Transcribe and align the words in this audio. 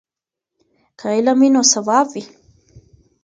که 0.99 1.05
علم 1.15 1.37
وي 1.41 1.49
نو 1.55 1.61
ثواب 1.73 2.07
وي. 2.13 2.23